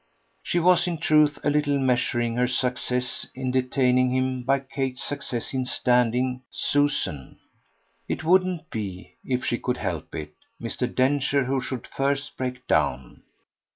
She 0.41 0.57
was 0.57 0.87
in 0.87 0.97
truth 0.97 1.37
a 1.43 1.51
little 1.51 1.77
measuring 1.77 2.35
her 2.35 2.47
success 2.47 3.27
in 3.35 3.51
detaining 3.51 4.09
him 4.11 4.41
by 4.41 4.61
Kate's 4.61 5.03
success 5.03 5.53
in 5.53 5.63
"standing" 5.63 6.41
Susan. 6.49 7.37
It 8.07 8.23
wouldn't 8.23 8.71
be, 8.71 9.11
if 9.23 9.45
she 9.45 9.59
could 9.59 9.77
help 9.77 10.15
it, 10.15 10.33
Mr. 10.59 10.91
Densher 10.91 11.43
who 11.43 11.61
should 11.61 11.85
first 11.85 12.35
break 12.35 12.65
down. 12.65 13.21